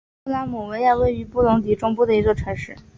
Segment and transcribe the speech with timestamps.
[0.25, 2.75] 穆拉姆维亚位于布隆迪中部的一座城市。